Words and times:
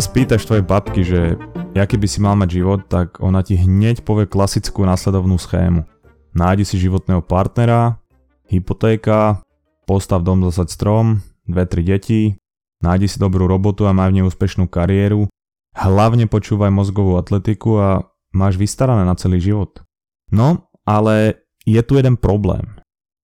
sa 0.00 0.08
spýtaš 0.16 0.48
tvojej 0.48 0.64
babky, 0.64 1.04
že 1.04 1.36
aký 1.76 2.00
by 2.00 2.08
si 2.08 2.24
mal 2.24 2.32
mať 2.32 2.56
život, 2.56 2.88
tak 2.88 3.20
ona 3.20 3.44
ti 3.44 3.52
hneď 3.52 4.00
povie 4.00 4.24
klasickú 4.24 4.80
následovnú 4.88 5.36
schému. 5.36 5.84
Nájdi 6.32 6.64
si 6.64 6.80
životného 6.80 7.20
partnera, 7.20 8.00
hypotéka, 8.48 9.44
postav 9.84 10.24
dom, 10.24 10.40
zasať 10.48 10.72
strom, 10.72 11.20
dve, 11.44 11.68
tri 11.68 11.84
deti, 11.84 12.32
nájdi 12.80 13.12
si 13.12 13.20
dobrú 13.20 13.44
robotu 13.44 13.84
a 13.84 13.92
maj 13.92 14.08
v 14.08 14.16
nej 14.16 14.24
úspešnú 14.24 14.72
kariéru, 14.72 15.28
hlavne 15.76 16.24
počúvaj 16.32 16.72
mozgovú 16.72 17.20
atletiku 17.20 17.76
a 17.76 17.88
máš 18.32 18.56
vystarané 18.56 19.04
na 19.04 19.12
celý 19.20 19.36
život. 19.36 19.84
No, 20.32 20.72
ale 20.88 21.44
je 21.68 21.80
tu 21.84 22.00
jeden 22.00 22.16
problém, 22.16 22.64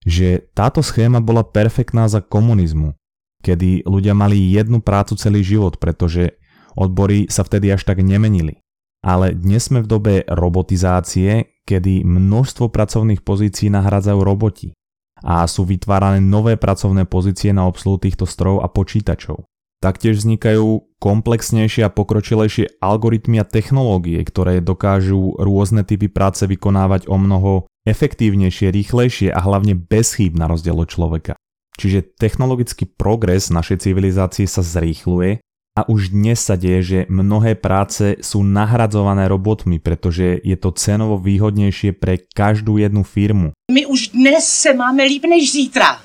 že 0.05 0.45
táto 0.53 0.85
schéma 0.85 1.25
bola 1.25 1.41
perfektná 1.41 2.05
za 2.05 2.21
komunizmu, 2.21 2.93
kedy 3.41 3.89
ľudia 3.89 4.13
mali 4.13 4.53
jednu 4.53 4.85
prácu 4.85 5.17
celý 5.17 5.41
život, 5.41 5.81
pretože 5.81 6.37
odbory 6.77 7.27
sa 7.33 7.43
vtedy 7.43 7.73
až 7.73 7.89
tak 7.89 8.05
nemenili. 8.05 8.61
Ale 9.01 9.33
dnes 9.33 9.67
sme 9.67 9.81
v 9.83 9.91
dobe 9.91 10.15
robotizácie, 10.29 11.59
kedy 11.67 12.05
množstvo 12.07 12.71
pracovných 12.71 13.25
pozícií 13.25 13.73
nahradzajú 13.73 14.21
roboti 14.23 14.77
a 15.25 15.49
sú 15.49 15.65
vytvárané 15.65 16.21
nové 16.21 16.61
pracovné 16.61 17.09
pozície 17.09 17.51
na 17.51 17.65
obsluhu 17.65 17.97
týchto 17.97 18.29
strojov 18.29 18.63
a 18.63 18.69
počítačov. 18.69 19.49
Taktiež 19.77 20.25
vznikajú 20.25 20.97
komplexnejšie 20.97 21.85
a 21.85 21.93
pokročilejšie 21.93 22.81
algoritmy 22.81 23.45
a 23.45 23.45
technológie, 23.45 24.25
ktoré 24.25 24.65
dokážu 24.65 25.37
rôzne 25.37 25.85
typy 25.85 26.09
práce 26.09 26.49
vykonávať 26.49 27.13
o 27.13 27.21
mnoho 27.21 27.69
efektívnejšie, 27.85 28.73
rýchlejšie 28.73 29.29
a 29.31 29.41
hlavne 29.45 29.77
bez 29.77 30.17
chýb 30.17 30.41
na 30.41 30.49
rozdiel 30.49 30.81
od 30.81 30.89
človeka. 30.89 31.37
Čiže 31.77 32.17
technologický 32.17 32.89
progres 32.89 33.53
našej 33.53 33.85
civilizácie 33.85 34.49
sa 34.49 34.65
zrýchluje 34.65 35.45
a 35.77 35.85
už 35.85 36.17
dnes 36.17 36.41
sa 36.41 36.57
deje, 36.57 36.81
že 36.81 36.99
mnohé 37.13 37.53
práce 37.53 38.17
sú 38.25 38.41
nahradzované 38.41 39.29
robotmi, 39.29 39.77
pretože 39.77 40.41
je 40.41 40.57
to 40.57 40.73
cenovo 40.73 41.21
výhodnejšie 41.21 41.93
pre 41.93 42.17
každú 42.33 42.81
jednu 42.81 43.05
firmu. 43.05 43.53
My 43.69 43.85
už 43.85 44.17
dnes 44.17 44.41
se 44.49 44.73
máme 44.73 45.05
líp 45.05 45.29
než 45.29 45.53
zítra. 45.53 46.01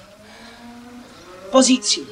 Pozícií. 1.55 2.03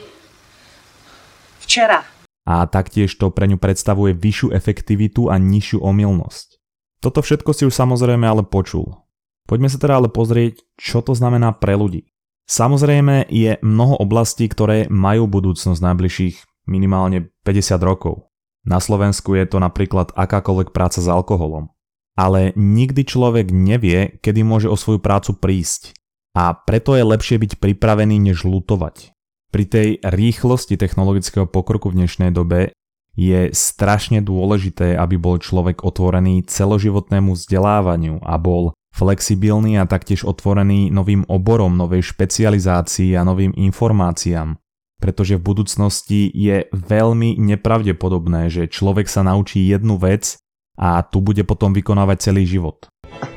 Včera. 1.60 2.08
A 2.48 2.66
taktiež 2.66 3.14
to 3.20 3.30
pre 3.30 3.46
ňu 3.46 3.60
predstavuje 3.60 4.16
vyššiu 4.16 4.56
efektivitu 4.56 5.28
a 5.28 5.38
nižšiu 5.38 5.84
omylnosť. 5.84 6.58
Toto 7.04 7.20
všetko 7.22 7.52
si 7.54 7.64
už 7.68 7.76
samozrejme 7.76 8.26
ale 8.26 8.42
počul. 8.48 9.04
Poďme 9.46 9.70
sa 9.70 9.78
teda 9.78 10.00
ale 10.00 10.10
pozrieť, 10.10 10.64
čo 10.80 11.04
to 11.04 11.14
znamená 11.14 11.54
pre 11.54 11.76
ľudí. 11.76 12.10
Samozrejme 12.50 13.30
je 13.30 13.62
mnoho 13.62 14.02
oblastí, 14.02 14.50
ktoré 14.50 14.90
majú 14.90 15.30
budúcnosť 15.30 15.78
najbližších 15.78 16.49
minimálne 16.70 17.34
50 17.42 17.82
rokov. 17.82 18.30
Na 18.62 18.78
Slovensku 18.78 19.34
je 19.34 19.50
to 19.50 19.58
napríklad 19.58 20.14
akákoľvek 20.14 20.70
práca 20.70 21.02
s 21.02 21.10
alkoholom. 21.10 21.74
Ale 22.14 22.54
nikdy 22.54 23.08
človek 23.08 23.50
nevie, 23.50 24.22
kedy 24.22 24.46
môže 24.46 24.70
o 24.70 24.78
svoju 24.78 25.02
prácu 25.02 25.34
prísť. 25.42 25.98
A 26.38 26.54
preto 26.54 26.94
je 26.94 27.02
lepšie 27.02 27.42
byť 27.42 27.52
pripravený, 27.58 28.22
než 28.22 28.46
lutovať. 28.46 29.16
Pri 29.50 29.66
tej 29.66 29.88
rýchlosti 30.06 30.78
technologického 30.78 31.50
pokroku 31.50 31.90
v 31.90 32.06
dnešnej 32.06 32.30
dobe 32.30 32.78
je 33.18 33.50
strašne 33.50 34.22
dôležité, 34.22 34.94
aby 34.94 35.18
bol 35.18 35.42
človek 35.42 35.82
otvorený 35.82 36.46
celoživotnému 36.46 37.34
vzdelávaniu 37.34 38.22
a 38.22 38.38
bol 38.38 38.78
flexibilný 38.94 39.82
a 39.82 39.90
taktiež 39.90 40.22
otvorený 40.22 40.94
novým 40.94 41.26
oborom, 41.26 41.74
novej 41.74 42.14
špecializácii 42.14 43.18
a 43.18 43.26
novým 43.26 43.56
informáciám 43.58 44.60
pretože 45.00 45.40
v 45.40 45.46
budúcnosti 45.48 46.28
je 46.30 46.68
veľmi 46.76 47.40
nepravdepodobné, 47.40 48.52
že 48.52 48.68
človek 48.68 49.08
sa 49.08 49.24
naučí 49.24 49.64
jednu 49.66 49.96
vec 49.96 50.38
a 50.80 51.04
tu 51.04 51.24
bude 51.24 51.44
potom 51.48 51.72
vykonávať 51.72 52.32
celý 52.32 52.44
život. 52.48 52.88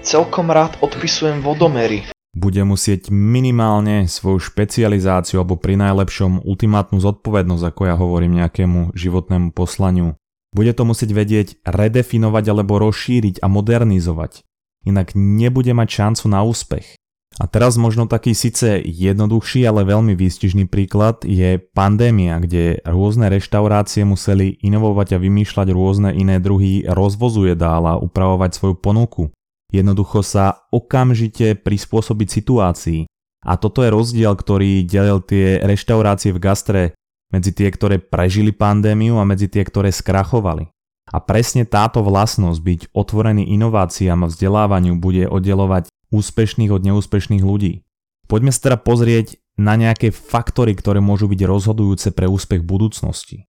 Celkom 0.03 0.51
rád 0.51 0.79
odpisujem 0.83 1.43
vodomery. 1.43 2.07
Bude 2.33 2.65
musieť 2.65 3.13
minimálne 3.13 4.09
svoju 4.09 4.41
špecializáciu 4.41 5.45
alebo 5.45 5.61
pri 5.61 5.77
najlepšom 5.77 6.43
ultimátnu 6.49 6.97
zodpovednosť, 6.97 7.65
ako 7.69 7.83
ja 7.87 7.95
hovorím 7.95 8.41
nejakému 8.41 8.97
životnému 8.97 9.53
poslaniu. 9.53 10.17
Bude 10.53 10.73
to 10.73 10.85
musieť 10.89 11.11
vedieť 11.13 11.49
redefinovať 11.65 12.45
alebo 12.53 12.81
rozšíriť 12.81 13.41
a 13.41 13.47
modernizovať. 13.53 14.45
Inak 14.89 15.13
nebude 15.13 15.73
mať 15.77 15.89
šancu 15.89 16.25
na 16.29 16.41
úspech. 16.45 16.97
A 17.41 17.49
teraz 17.49 17.81
možno 17.81 18.05
taký 18.05 18.37
síce 18.37 18.85
jednoduchší, 18.85 19.65
ale 19.65 19.89
veľmi 19.89 20.13
výstižný 20.13 20.69
príklad 20.69 21.25
je 21.25 21.57
pandémia, 21.73 22.37
kde 22.37 22.85
rôzne 22.85 23.33
reštaurácie 23.33 24.05
museli 24.05 24.61
inovovať 24.61 25.17
a 25.17 25.23
vymýšľať 25.23 25.69
rôzne 25.73 26.11
iné 26.13 26.37
druhy 26.37 26.85
rozvozu 26.85 27.49
jedál 27.49 27.89
a 27.89 27.97
upravovať 27.97 28.51
svoju 28.53 28.77
ponuku. 28.77 29.33
Jednoducho 29.73 30.21
sa 30.21 30.69
okamžite 30.69 31.57
prispôsobiť 31.57 32.29
situácii. 32.29 33.01
A 33.43 33.57
toto 33.57 33.81
je 33.81 33.91
rozdiel, 33.91 34.37
ktorý 34.37 34.85
delil 34.85 35.25
tie 35.25 35.59
reštaurácie 35.65 36.37
v 36.37 36.43
gastre 36.43 36.83
medzi 37.33 37.51
tie, 37.57 37.73
ktoré 37.73 37.97
prežili 37.97 38.53
pandémiu 38.53 39.17
a 39.17 39.25
medzi 39.25 39.49
tie, 39.49 39.65
ktoré 39.65 39.89
skrachovali. 39.89 40.69
A 41.11 41.19
presne 41.19 41.65
táto 41.67 42.05
vlastnosť 42.05 42.61
byť 42.61 42.81
otvorený 42.93 43.49
inováciám 43.57 44.25
a 44.25 44.31
vzdelávaniu 44.31 45.01
bude 45.01 45.27
oddelovať 45.27 45.92
úspešných 46.13 46.71
od 46.71 46.85
neúspešných 46.85 47.41
ľudí. 47.41 47.83
Poďme 48.29 48.53
sa 48.53 48.71
teda 48.71 48.79
pozrieť 48.79 49.41
na 49.59 49.77
nejaké 49.77 50.13
faktory, 50.13 50.77
ktoré 50.77 51.01
môžu 51.01 51.29
byť 51.29 51.41
rozhodujúce 51.45 52.13
pre 52.13 52.29
úspech 52.29 52.63
budúcnosti. 52.63 53.49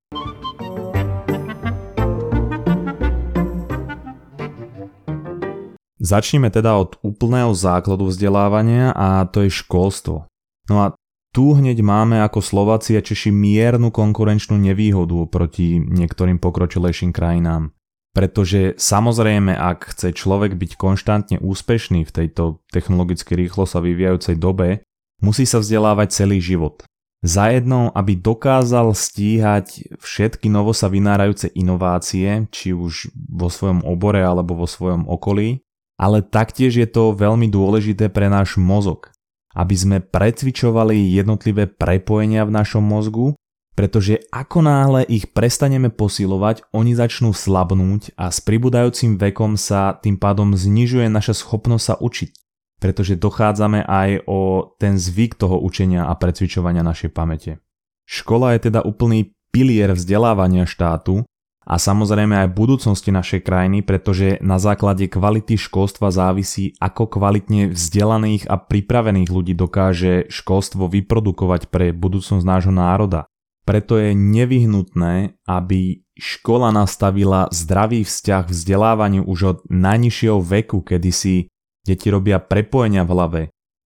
Začneme 6.03 6.51
teda 6.51 6.75
od 6.75 6.99
úplného 6.99 7.55
základu 7.55 8.11
vzdelávania 8.11 8.91
a 8.91 9.23
to 9.23 9.47
je 9.47 9.51
školstvo. 9.55 10.27
No 10.67 10.75
a 10.83 10.99
tu 11.31 11.55
hneď 11.55 11.79
máme 11.79 12.19
ako 12.19 12.43
Slováci 12.43 12.99
a 12.99 13.01
Češi 13.01 13.31
miernu 13.31 13.87
konkurenčnú 13.87 14.59
nevýhodu 14.59 15.25
proti 15.31 15.79
niektorým 15.79 16.43
pokročilejším 16.43 17.15
krajinám. 17.15 17.71
Pretože 18.13 18.77
samozrejme, 18.77 19.57
ak 19.57 19.97
chce 19.97 20.13
človek 20.13 20.53
byť 20.53 20.71
konštantne 20.77 21.37
úspešný 21.41 22.05
v 22.05 22.13
tejto 22.13 22.61
technologicky 22.69 23.33
rýchlo 23.33 23.65
sa 23.65 23.81
vyvíjajúcej 23.81 24.37
dobe, 24.37 24.85
musí 25.17 25.49
sa 25.49 25.57
vzdelávať 25.57 26.13
celý 26.13 26.37
život. 26.37 26.85
Zajedno, 27.23 27.89
aby 27.95 28.19
dokázal 28.19 28.91
stíhať 28.91 29.95
všetky 29.97 30.51
novo 30.51 30.75
sa 30.75 30.91
vynárajúce 30.91 31.49
inovácie, 31.55 32.51
či 32.51 32.75
už 32.75 33.15
vo 33.15 33.47
svojom 33.47 33.81
obore 33.87 34.19
alebo 34.19 34.59
vo 34.59 34.67
svojom 34.67 35.07
okolí, 35.07 35.63
ale 35.95 36.19
taktiež 36.19 36.75
je 36.75 36.83
to 36.83 37.15
veľmi 37.15 37.47
dôležité 37.47 38.11
pre 38.11 38.27
náš 38.27 38.59
mozog, 38.59 39.09
aby 39.55 39.71
sme 39.71 39.97
precvičovali 40.03 41.15
jednotlivé 41.15 41.71
prepojenia 41.71 42.43
v 42.43 42.55
našom 42.59 42.83
mozgu 42.83 43.39
pretože 43.73 44.21
ako 44.29 44.61
náhle 44.61 45.01
ich 45.09 45.33
prestaneme 45.33 45.89
posilovať, 45.89 46.69
oni 46.73 46.93
začnú 46.93 47.33
slabnúť 47.33 48.13
a 48.13 48.29
s 48.29 48.37
pribúdajúcim 48.41 49.17
vekom 49.17 49.57
sa 49.57 49.97
tým 49.97 50.21
pádom 50.21 50.53
znižuje 50.53 51.09
naša 51.09 51.33
schopnosť 51.33 51.85
sa 51.85 51.95
učiť. 51.97 52.31
Pretože 52.77 53.17
dochádzame 53.17 53.81
aj 53.87 54.29
o 54.29 54.73
ten 54.77 54.99
zvyk 54.99 55.39
toho 55.39 55.57
učenia 55.57 56.05
a 56.05 56.13
precvičovania 56.13 56.85
našej 56.85 57.09
pamäte. 57.15 57.63
Škola 58.05 58.53
je 58.53 58.69
teda 58.69 58.83
úplný 58.83 59.31
pilier 59.49 59.95
vzdelávania 59.95 60.67
štátu 60.67 61.23
a 61.63 61.79
samozrejme 61.79 62.35
aj 62.43 62.55
budúcnosti 62.59 63.09
našej 63.09 63.41
krajiny, 63.47 63.87
pretože 63.87 64.35
na 64.43 64.59
základe 64.59 65.07
kvality 65.07 65.55
školstva 65.55 66.11
závisí, 66.11 66.75
ako 66.83 67.07
kvalitne 67.07 67.71
vzdelaných 67.71 68.51
a 68.51 68.59
pripravených 68.59 69.31
ľudí 69.31 69.55
dokáže 69.55 70.27
školstvo 70.27 70.91
vyprodukovať 70.91 71.71
pre 71.71 71.95
budúcnosť 71.95 72.43
nášho 72.43 72.75
národa. 72.75 73.31
Preto 73.63 73.95
je 73.95 74.11
nevyhnutné, 74.11 75.39
aby 75.47 76.03
škola 76.19 76.75
nastavila 76.75 77.47
zdravý 77.49 78.03
vzťah 78.03 78.43
k 78.47 78.53
vzdelávaniu 78.53 79.23
už 79.23 79.39
od 79.43 79.57
najnižšieho 79.71 80.39
veku, 80.43 80.83
kedy 80.83 81.11
si 81.15 81.35
deti 81.87 82.11
robia 82.11 82.43
prepojenia 82.43 83.07
v 83.07 83.11
hlave. 83.15 83.41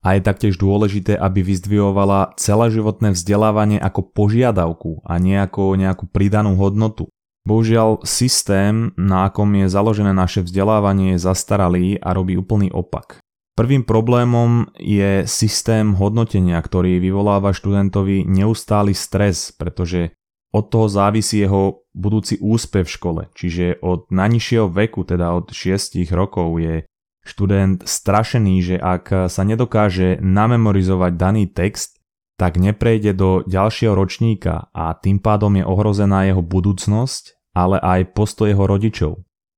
A 0.05 0.17
je 0.17 0.21
taktiež 0.25 0.57
dôležité, 0.57 1.17
aby 1.17 1.41
vyzdvihovala 1.41 2.37
celoživotné 2.37 3.13
vzdelávanie 3.13 3.77
ako 3.81 4.13
požiadavku 4.13 5.01
a 5.05 5.17
nie 5.17 5.35
ako 5.35 5.77
nejakú 5.77 6.05
pridanú 6.09 6.57
hodnotu. 6.57 7.09
Bohužiaľ, 7.47 8.03
systém, 8.03 8.91
na 8.99 9.31
akom 9.31 9.47
je 9.55 9.71
založené 9.71 10.11
naše 10.11 10.43
vzdelávanie, 10.43 11.15
je 11.15 11.23
zastaralý 11.23 11.95
a 12.01 12.11
robí 12.11 12.35
úplný 12.35 12.67
opak. 12.73 13.23
Prvým 13.57 13.81
problémom 13.81 14.69
je 14.77 15.25
systém 15.25 15.97
hodnotenia, 15.97 16.61
ktorý 16.61 17.01
vyvoláva 17.01 17.57
študentovi 17.57 18.21
neustály 18.21 18.93
stres, 18.93 19.49
pretože 19.49 20.13
od 20.53 20.69
toho 20.69 20.85
závisí 20.85 21.41
jeho 21.41 21.81
budúci 21.97 22.37
úspech 22.37 22.85
v 22.85 22.93
škole. 22.93 23.21
Čiže 23.33 23.81
od 23.81 24.13
najnižšieho 24.13 24.69
veku, 24.69 25.01
teda 25.09 25.33
od 25.33 25.49
6 25.49 25.97
rokov 26.13 26.61
je 26.61 26.85
študent 27.25 27.81
strašený, 27.81 28.55
že 28.61 28.75
ak 28.77 29.25
sa 29.25 29.41
nedokáže 29.41 30.21
namemorizovať 30.21 31.11
daný 31.17 31.49
text, 31.49 31.97
tak 32.37 32.61
neprejde 32.61 33.17
do 33.17 33.41
ďalšieho 33.49 33.97
ročníka 33.97 34.69
a 34.69 34.93
tým 34.93 35.17
pádom 35.17 35.57
je 35.57 35.65
ohrozená 35.65 36.29
jeho 36.29 36.45
budúcnosť 36.45 37.37
ale 37.57 37.81
aj 37.81 38.13
postoj 38.13 38.53
jeho 38.53 38.69
rodičov. 38.69 39.13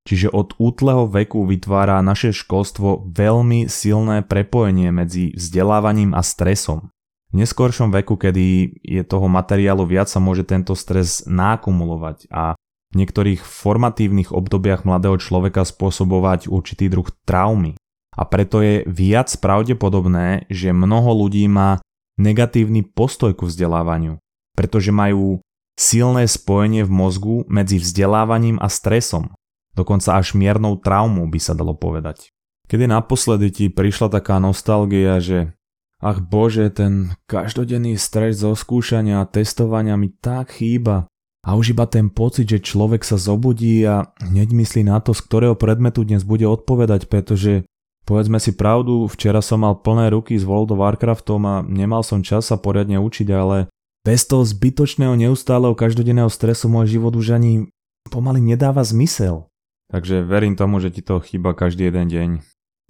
Čiže 0.09 0.33
od 0.33 0.57
útleho 0.57 1.05
veku 1.05 1.45
vytvára 1.45 2.01
naše 2.01 2.33
školstvo 2.33 3.13
veľmi 3.13 3.69
silné 3.69 4.25
prepojenie 4.25 4.89
medzi 4.89 5.37
vzdelávaním 5.37 6.17
a 6.17 6.25
stresom. 6.25 6.89
V 7.29 7.45
neskoršom 7.45 7.93
veku, 7.93 8.17
kedy 8.17 8.73
je 8.81 9.05
toho 9.05 9.29
materiálu 9.29 9.85
viac, 9.85 10.09
sa 10.09 10.17
môže 10.17 10.49
tento 10.49 10.73
stres 10.73 11.29
nákumulovať 11.29 12.25
a 12.33 12.57
v 12.89 12.93
niektorých 12.97 13.45
formatívnych 13.45 14.33
obdobiach 14.33 14.81
mladého 14.81 15.21
človeka 15.21 15.61
spôsobovať 15.61 16.49
určitý 16.49 16.89
druh 16.89 17.05
traumy. 17.29 17.77
A 18.17 18.25
preto 18.25 18.65
je 18.65 18.81
viac 18.89 19.29
pravdepodobné, 19.37 20.49
že 20.49 20.73
mnoho 20.73 21.13
ľudí 21.21 21.45
má 21.45 21.77
negatívny 22.17 22.81
postoj 22.81 23.37
ku 23.37 23.45
vzdelávaniu, 23.45 24.17
pretože 24.57 24.89
majú 24.89 25.45
silné 25.77 26.25
spojenie 26.25 26.81
v 26.81 26.91
mozgu 26.91 27.35
medzi 27.45 27.77
vzdelávaním 27.77 28.57
a 28.57 28.73
stresom. 28.73 29.37
Dokonca 29.79 30.19
až 30.19 30.35
miernou 30.35 30.75
traumou 30.75 31.23
by 31.31 31.39
sa 31.39 31.55
dalo 31.55 31.71
povedať. 31.71 32.35
Kedy 32.67 32.91
naposledy 32.91 33.47
ti 33.47 33.65
prišla 33.71 34.11
taká 34.11 34.43
nostalgia, 34.43 35.23
že 35.23 35.55
ach 36.03 36.19
bože, 36.19 36.67
ten 36.75 37.15
každodenný 37.31 37.95
stres 37.95 38.43
zo 38.43 38.51
skúšania 38.51 39.23
a 39.23 39.29
testovania 39.29 39.95
mi 39.95 40.11
tak 40.11 40.59
chýba, 40.59 41.07
a 41.39 41.55
už 41.55 41.73
iba 41.73 41.87
ten 41.87 42.11
pocit, 42.11 42.45
že 42.45 42.61
človek 42.61 43.01
sa 43.01 43.17
zobudí 43.17 43.81
a 43.87 44.11
hneď 44.21 44.53
myslí 44.53 44.85
na 44.85 45.01
to, 45.01 45.17
z 45.17 45.23
ktorého 45.25 45.55
predmetu 45.57 46.05
dnes 46.05 46.21
bude 46.27 46.43
odpovedať, 46.43 47.09
pretože 47.09 47.65
povedzme 48.05 48.37
si 48.43 48.53
pravdu, 48.53 49.09
včera 49.09 49.41
som 49.41 49.65
mal 49.65 49.79
plné 49.81 50.13
ruky 50.13 50.37
s 50.37 50.45
World 50.45 50.75
of 50.75 50.83
Warcraftom 50.83 51.41
a 51.49 51.55
nemal 51.65 52.05
som 52.05 52.21
čas 52.21 52.51
sa 52.51 52.59
poriadne 52.61 53.01
učiť, 53.01 53.27
ale 53.33 53.71
bez 54.05 54.29
toho 54.29 54.45
zbytočného 54.45 55.17
neustáleho 55.17 55.73
každodenného 55.73 56.29
stresu 56.29 56.69
môj 56.69 56.99
život 56.99 57.17
už 57.17 57.39
ani 57.39 57.73
pomaly 58.13 58.43
nedáva 58.43 58.85
zmysel. 58.85 59.48
Takže 59.89 60.21
verím 60.21 60.53
tomu, 60.53 60.77
že 60.77 60.93
ti 60.93 61.01
to 61.01 61.17
chýba 61.17 61.57
každý 61.57 61.89
jeden 61.89 62.07
deň. 62.07 62.29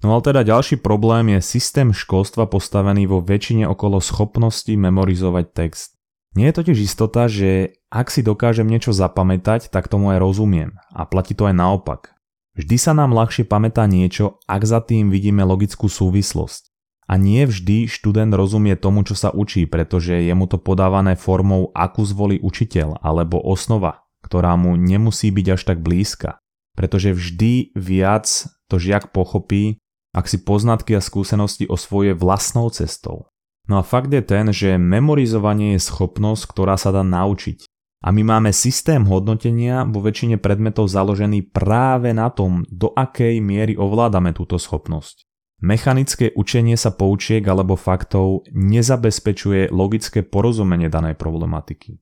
No 0.03 0.15
ale 0.15 0.21
teda 0.23 0.47
ďalší 0.47 0.79
problém 0.79 1.35
je 1.35 1.39
systém 1.43 1.91
školstva 1.91 2.47
postavený 2.47 3.07
vo 3.07 3.19
väčšine 3.19 3.67
okolo 3.67 3.99
schopnosti 3.99 4.71
memorizovať 4.71 5.45
text. 5.51 5.99
Nie 6.37 6.51
je 6.51 6.57
totiž 6.61 6.77
istota, 6.79 7.25
že 7.25 7.81
ak 7.89 8.07
si 8.13 8.21
dokážem 8.23 8.69
niečo 8.69 8.93
zapamätať, 8.93 9.73
tak 9.73 9.89
tomu 9.89 10.13
aj 10.13 10.21
rozumiem. 10.21 10.77
A 10.93 11.03
platí 11.03 11.33
to 11.33 11.49
aj 11.49 11.55
naopak. 11.57 12.13
Vždy 12.55 12.75
sa 12.75 12.91
nám 12.95 13.15
ľahšie 13.15 13.47
pamätá 13.47 13.87
niečo, 13.89 14.39
ak 14.45 14.61
za 14.67 14.83
tým 14.83 15.09
vidíme 15.09 15.41
logickú 15.47 15.87
súvislosť. 15.87 16.69
A 17.09 17.17
nie 17.17 17.41
vždy 17.49 17.89
študent 17.89 18.29
rozumie 18.29 18.77
tomu, 18.77 19.01
čo 19.01 19.17
sa 19.17 19.33
učí, 19.33 19.65
pretože 19.65 20.21
je 20.21 20.33
mu 20.37 20.45
to 20.45 20.61
podávané 20.61 21.17
formou, 21.17 21.73
akú 21.73 22.05
zvolí 22.05 22.37
učiteľ 22.37 23.01
alebo 23.01 23.41
osnova, 23.41 24.05
ktorá 24.21 24.53
mu 24.53 24.77
nemusí 24.77 25.33
byť 25.33 25.47
až 25.57 25.61
tak 25.65 25.81
blízka. 25.81 26.37
Pretože 26.79 27.11
vždy 27.11 27.75
viac 27.75 28.47
to 28.71 28.79
žiak 28.79 29.11
pochopí, 29.11 29.83
ak 30.15 30.31
si 30.31 30.39
poznatky 30.39 30.95
a 30.95 31.03
skúsenosti 31.03 31.67
osvoje 31.67 32.15
vlastnou 32.15 32.71
cestou. 32.71 33.27
No 33.67 33.77
a 33.77 33.83
fakt 33.83 34.09
je 34.15 34.23
ten, 34.23 34.47
že 34.55 34.79
memorizovanie 34.79 35.75
je 35.75 35.83
schopnosť, 35.83 36.47
ktorá 36.47 36.79
sa 36.79 36.95
dá 36.95 37.03
naučiť. 37.03 37.67
A 37.99 38.15
my 38.15 38.23
máme 38.23 38.55
systém 38.55 39.03
hodnotenia 39.03 39.83
vo 39.83 39.99
väčšine 39.99 40.39
predmetov 40.39 40.87
založený 40.87 41.51
práve 41.51 42.15
na 42.15 42.31
tom, 42.31 42.63
do 42.71 42.95
akej 42.95 43.43
miery 43.43 43.75
ovládame 43.75 44.31
túto 44.31 44.55
schopnosť. 44.55 45.27
Mechanické 45.59 46.31
učenie 46.31 46.79
sa 46.79 46.95
poučiek 46.95 47.43
alebo 47.43 47.75
faktov 47.75 48.47
nezabezpečuje 48.55 49.67
logické 49.75 50.23
porozumenie 50.23 50.87
danej 50.87 51.19
problematiky. 51.19 51.99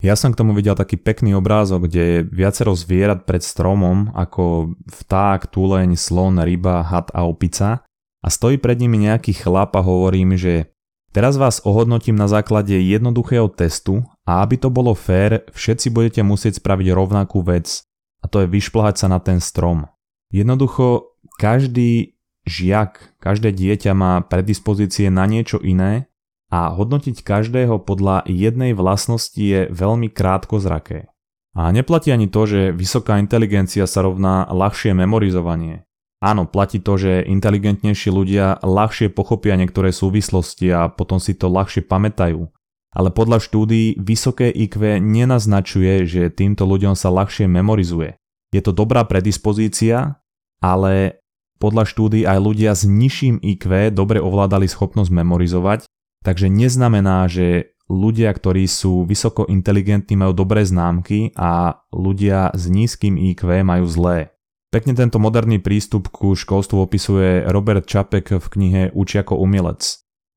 Ja 0.00 0.16
som 0.16 0.32
k 0.32 0.40
tomu 0.40 0.56
videl 0.56 0.72
taký 0.72 0.96
pekný 0.96 1.36
obrázok, 1.36 1.84
kde 1.84 2.02
je 2.02 2.18
viacero 2.24 2.72
zvierat 2.72 3.28
pred 3.28 3.44
stromom, 3.44 4.16
ako 4.16 4.72
vták, 4.88 5.52
tuleň, 5.52 5.92
slon, 5.92 6.40
ryba, 6.40 6.80
had 6.80 7.12
a 7.12 7.28
opica 7.28 7.84
a 8.24 8.28
stojí 8.32 8.56
pred 8.56 8.80
nimi 8.80 8.96
nejaký 9.04 9.36
chlap 9.36 9.76
a 9.76 9.84
hovorí 9.84 10.24
mi, 10.24 10.40
že 10.40 10.72
Teraz 11.10 11.34
vás 11.34 11.58
ohodnotím 11.66 12.14
na 12.14 12.30
základe 12.30 12.78
jednoduchého 12.78 13.50
testu 13.50 14.06
a 14.22 14.46
aby 14.46 14.54
to 14.54 14.70
bolo 14.70 14.94
fér, 14.94 15.42
všetci 15.50 15.90
budete 15.90 16.22
musieť 16.22 16.62
spraviť 16.62 16.86
rovnakú 16.94 17.42
vec 17.42 17.82
a 18.22 18.30
to 18.30 18.46
je 18.46 18.46
vyšplhať 18.46 18.94
sa 18.94 19.06
na 19.10 19.18
ten 19.18 19.42
strom. 19.42 19.90
Jednoducho 20.30 21.18
každý 21.42 22.14
žiak, 22.46 23.18
každé 23.18 23.50
dieťa 23.50 23.90
má 23.90 24.22
predispozície 24.22 25.10
na 25.10 25.26
niečo 25.26 25.58
iné 25.58 26.06
a 26.50 26.74
hodnotiť 26.74 27.22
každého 27.22 27.78
podľa 27.86 28.26
jednej 28.26 28.74
vlastnosti 28.74 29.38
je 29.38 29.70
veľmi 29.70 30.10
krátko 30.10 30.58
zraké. 30.58 31.06
A 31.54 31.70
neplatí 31.70 32.10
ani 32.10 32.26
to, 32.26 32.46
že 32.46 32.60
vysoká 32.74 33.18
inteligencia 33.22 33.86
sa 33.86 34.02
rovná 34.02 34.46
ľahšie 34.50 34.94
memorizovanie. 34.94 35.86
Áno, 36.20 36.44
platí 36.44 36.84
to, 36.84 37.00
že 37.00 37.24
inteligentnejší 37.24 38.12
ľudia 38.12 38.60
ľahšie 38.60 39.08
pochopia 39.08 39.56
niektoré 39.56 39.88
súvislosti 39.88 40.68
a 40.68 40.92
potom 40.92 41.16
si 41.16 41.32
to 41.32 41.48
ľahšie 41.48 41.86
pamätajú. 41.86 42.44
Ale 42.90 43.08
podľa 43.14 43.40
štúdií 43.40 43.96
vysoké 43.96 44.50
IQ 44.50 45.00
nenaznačuje, 45.00 46.04
že 46.04 46.28
týmto 46.28 46.66
ľuďom 46.66 46.98
sa 46.98 47.08
ľahšie 47.08 47.46
memorizuje. 47.46 48.18
Je 48.50 48.60
to 48.60 48.74
dobrá 48.74 49.06
predispozícia, 49.06 50.18
ale 50.58 51.22
podľa 51.62 51.86
štúdií 51.86 52.26
aj 52.26 52.38
ľudia 52.42 52.74
s 52.74 52.84
nižším 52.84 53.40
IQ 53.40 53.94
dobre 53.94 54.18
ovládali 54.18 54.66
schopnosť 54.66 55.10
memorizovať, 55.14 55.86
takže 56.24 56.52
neznamená, 56.52 57.26
že 57.26 57.76
ľudia, 57.90 58.30
ktorí 58.30 58.70
sú 58.70 59.02
vysoko 59.02 59.44
inteligentní, 59.50 60.14
majú 60.14 60.32
dobré 60.32 60.62
známky 60.62 61.34
a 61.34 61.82
ľudia 61.90 62.54
s 62.54 62.70
nízkym 62.70 63.18
IQ 63.18 63.66
majú 63.66 63.84
zlé. 63.90 64.30
Pekne 64.70 64.94
tento 64.94 65.18
moderný 65.18 65.58
prístup 65.58 66.14
ku 66.14 66.38
školstvu 66.38 66.86
opisuje 66.86 67.42
Robert 67.50 67.90
Čapek 67.90 68.38
v 68.38 68.46
knihe 68.46 68.82
Uči 68.94 69.18
ako 69.18 69.42
umelec. 69.42 69.82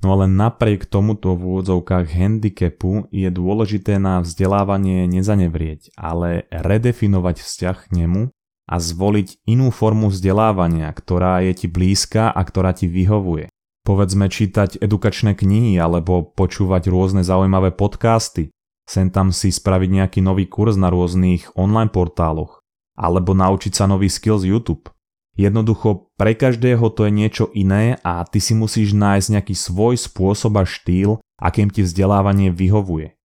No 0.01 0.17
ale 0.17 0.25
napriek 0.25 0.89
tomuto 0.89 1.37
v 1.37 1.53
úvodzovkách 1.53 2.09
handicapu 2.11 3.05
je 3.13 3.29
dôležité 3.29 4.01
na 4.01 4.19
vzdelávanie 4.25 5.05
nezanevrieť, 5.05 5.93
ale 5.95 6.49
redefinovať 6.49 7.45
vzťah 7.45 7.77
k 7.87 7.89
nemu 8.03 8.33
a 8.67 8.75
zvoliť 8.81 9.45
inú 9.45 9.69
formu 9.69 10.09
vzdelávania, 10.09 10.89
ktorá 10.89 11.45
je 11.45 11.53
ti 11.53 11.67
blízka 11.69 12.33
a 12.33 12.41
ktorá 12.41 12.73
ti 12.73 12.89
vyhovuje. 12.89 13.52
Povedzme 13.83 14.31
čítať 14.31 14.79
edukačné 14.79 15.35
knihy 15.35 15.75
alebo 15.75 16.23
počúvať 16.23 16.87
rôzne 16.87 17.19
zaujímavé 17.19 17.75
podcasty, 17.75 18.47
sem 18.87 19.11
tam 19.11 19.35
si 19.35 19.51
spraviť 19.51 19.89
nejaký 19.91 20.19
nový 20.23 20.47
kurz 20.47 20.79
na 20.79 20.87
rôznych 20.87 21.51
online 21.59 21.91
portáloch 21.91 22.63
alebo 22.95 23.35
naučiť 23.35 23.73
sa 23.73 23.85
nový 23.89 24.07
skill 24.07 24.39
z 24.39 24.55
YouTube. 24.55 24.87
Jednoducho 25.33 26.13
pre 26.13 26.37
každého 26.37 26.93
to 26.93 27.09
je 27.09 27.11
niečo 27.11 27.45
iné 27.57 27.97
a 28.05 28.21
ty 28.23 28.37
si 28.37 28.53
musíš 28.53 28.93
nájsť 28.93 29.27
nejaký 29.33 29.55
svoj 29.57 29.97
spôsob 29.97 30.61
a 30.61 30.63
štýl, 30.63 31.17
akým 31.41 31.73
ti 31.73 31.81
vzdelávanie 31.81 32.53
vyhovuje. 32.53 33.17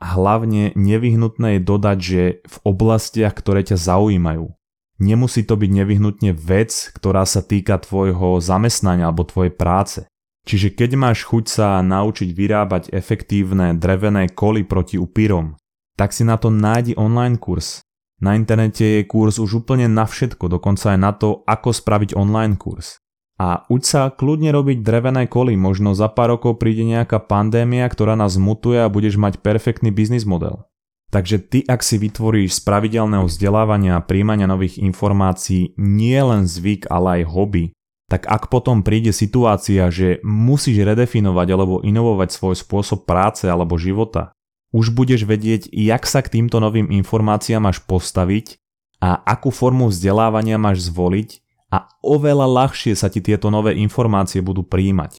Hlavne 0.00 0.72
nevyhnutné 0.72 1.60
je 1.60 1.60
dodať, 1.60 1.98
že 2.00 2.22
v 2.48 2.56
oblastiach, 2.64 3.36
ktoré 3.36 3.60
ťa 3.60 3.76
zaujímajú. 3.76 4.56
Nemusí 5.00 5.48
to 5.48 5.56
byť 5.56 5.70
nevyhnutne 5.72 6.36
vec, 6.36 6.92
ktorá 6.92 7.24
sa 7.24 7.40
týka 7.40 7.80
tvojho 7.80 8.38
zamestnania 8.38 9.08
alebo 9.08 9.24
tvojej 9.24 9.50
práce. 9.50 10.04
Čiže 10.44 10.76
keď 10.76 10.90
máš 11.00 11.24
chuť 11.24 11.44
sa 11.48 11.68
naučiť 11.80 12.28
vyrábať 12.36 12.92
efektívne 12.92 13.76
drevené 13.76 14.28
koly 14.28 14.64
proti 14.68 15.00
upírom, 15.00 15.56
tak 15.96 16.12
si 16.12 16.24
na 16.24 16.36
to 16.36 16.52
nájdi 16.52 16.96
online 17.00 17.40
kurz, 17.40 17.84
na 18.20 18.36
internete 18.36 19.00
je 19.00 19.08
kurz 19.08 19.40
už 19.40 19.64
úplne 19.64 19.88
na 19.88 20.04
všetko, 20.04 20.52
dokonca 20.52 20.92
aj 20.92 20.98
na 21.00 21.12
to, 21.16 21.40
ako 21.48 21.72
spraviť 21.72 22.12
online 22.12 22.60
kurz. 22.60 23.00
A 23.40 23.64
uč 23.72 23.88
sa 23.88 24.12
kľudne 24.12 24.52
robiť 24.52 24.84
drevené 24.84 25.24
koly, 25.24 25.56
možno 25.56 25.96
za 25.96 26.12
pár 26.12 26.36
rokov 26.36 26.60
príde 26.60 26.84
nejaká 26.84 27.16
pandémia, 27.24 27.88
ktorá 27.88 28.12
nás 28.12 28.36
mutuje 28.36 28.76
a 28.76 28.92
budeš 28.92 29.16
mať 29.16 29.40
perfektný 29.40 29.88
biznis 29.88 30.28
model. 30.28 30.68
Takže 31.10 31.42
ty, 31.42 31.58
ak 31.66 31.82
si 31.82 31.98
vytvoríš 31.98 32.58
z 32.58 32.60
pravidelného 32.62 33.26
vzdelávania 33.26 33.98
a 33.98 34.04
príjmania 34.06 34.46
nových 34.46 34.78
informácií 34.78 35.74
nie 35.74 36.18
len 36.22 36.46
zvyk, 36.46 36.86
ale 36.86 37.22
aj 37.22 37.34
hobby, 37.34 37.64
tak 38.06 38.30
ak 38.30 38.46
potom 38.46 38.82
príde 38.86 39.10
situácia, 39.10 39.90
že 39.90 40.22
musíš 40.22 40.82
redefinovať 40.86 41.48
alebo 41.50 41.82
inovovať 41.82 42.30
svoj 42.30 42.54
spôsob 42.58 43.10
práce 43.10 43.46
alebo 43.50 43.74
života, 43.78 44.34
už 44.70 44.94
budeš 44.94 45.26
vedieť, 45.26 45.66
jak 45.70 46.06
sa 46.06 46.22
k 46.22 46.38
týmto 46.38 46.62
novým 46.62 46.90
informáciám 46.94 47.66
máš 47.66 47.82
postaviť 47.82 48.58
a 49.02 49.18
akú 49.18 49.50
formu 49.50 49.90
vzdelávania 49.90 50.62
máš 50.62 50.86
zvoliť 50.90 51.42
a 51.74 51.90
oveľa 52.02 52.46
ľahšie 52.46 52.94
sa 52.94 53.10
ti 53.10 53.18
tieto 53.22 53.50
nové 53.50 53.78
informácie 53.78 54.42
budú 54.42 54.62
príjmať. 54.62 55.18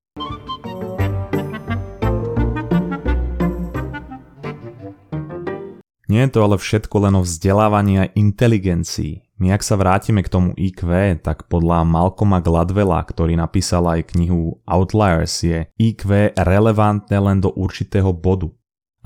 Nie 6.12 6.28
je 6.28 6.36
to 6.36 6.40
ale 6.44 6.60
všetko 6.60 7.08
len 7.08 7.16
o 7.16 7.24
vzdelávaní 7.24 8.04
a 8.04 8.12
inteligencii. 8.12 9.40
My 9.40 9.56
ak 9.56 9.64
sa 9.64 9.80
vrátime 9.80 10.20
k 10.20 10.28
tomu 10.28 10.52
IQ, 10.60 10.84
tak 11.24 11.48
podľa 11.48 11.88
Malcolma 11.88 12.44
Gladwella, 12.44 13.00
ktorý 13.00 13.40
napísal 13.40 13.88
aj 13.88 14.12
knihu 14.12 14.60
Outliers, 14.68 15.32
je 15.40 15.72
IQ 15.80 16.36
relevantné 16.36 17.16
len 17.16 17.40
do 17.40 17.56
určitého 17.56 18.12
bodu 18.12 18.52